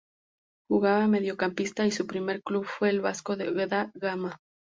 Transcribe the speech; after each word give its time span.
Jugaba 0.67 1.01
de 1.01 1.07
mediocampista 1.07 1.85
y 1.85 1.91
su 1.91 2.07
primer 2.07 2.41
club 2.41 2.65
fue 2.65 2.89
el 2.89 3.01
Vasco 3.01 3.35
da 3.35 3.91
Gama. 3.93 4.39